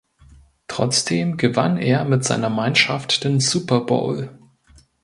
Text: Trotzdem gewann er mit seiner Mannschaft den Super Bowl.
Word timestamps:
Trotzdem 0.67 1.37
gewann 1.37 1.77
er 1.77 2.05
mit 2.05 2.23
seiner 2.23 2.49
Mannschaft 2.49 3.23
den 3.23 3.39
Super 3.39 3.81
Bowl. 3.81 4.31